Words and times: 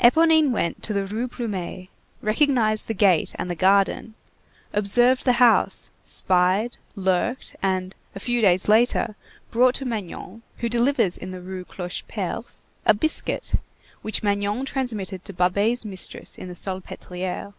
Éponine 0.00 0.50
went 0.50 0.82
to 0.82 0.92
the 0.92 1.06
Rue 1.06 1.28
Plumet, 1.28 1.86
recognized 2.20 2.88
the 2.88 2.94
gate 2.94 3.30
and 3.38 3.48
the 3.48 3.54
garden, 3.54 4.14
observed 4.72 5.24
the 5.24 5.34
house, 5.34 5.92
spied, 6.04 6.76
lurked, 6.96 7.54
and, 7.62 7.94
a 8.12 8.18
few 8.18 8.40
days 8.42 8.66
later, 8.66 9.14
brought 9.52 9.76
to 9.76 9.84
Magnon, 9.84 10.42
who 10.56 10.68
delivers 10.68 11.16
in 11.16 11.30
the 11.30 11.40
Rue 11.40 11.64
Clocheperce, 11.64 12.64
a 12.86 12.92
biscuit, 12.92 13.54
which 14.02 14.24
Magnon 14.24 14.64
transmitted 14.64 15.24
to 15.24 15.32
Babet's 15.32 15.84
mistress 15.84 16.36
in 16.36 16.48
the 16.48 16.54
Salpêtrière. 16.56 17.54